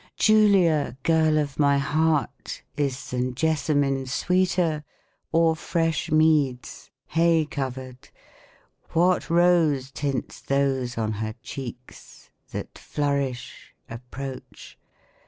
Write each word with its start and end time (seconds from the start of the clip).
"Julia, 0.17 0.97
girl 1.03 1.37
of 1.37 1.59
my 1.59 1.77
heart, 1.77 2.63
is 2.75 3.11
than 3.11 3.35
jessamine 3.35 4.07
sweeter, 4.07 4.83
or 5.31 5.55
fresh 5.55 6.09
meads 6.09 6.89
Hay 7.09 7.45
cover'd; 7.45 8.09
what 8.93 9.29
rose 9.29 9.91
tints 9.91 10.41
those 10.41 10.97
on 10.97 11.11
her 11.11 11.35
cheeks, 11.43 12.31
that 12.49 12.79
flourish, 12.79 13.75
Approach 13.91 14.79